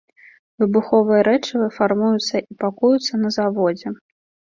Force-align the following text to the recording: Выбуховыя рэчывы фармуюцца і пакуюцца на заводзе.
Выбуховыя 0.61 1.19
рэчывы 1.27 1.67
фармуюцца 1.75 2.35
і 2.49 2.57
пакуюцца 2.63 3.13
на 3.27 3.33
заводзе. 3.37 3.93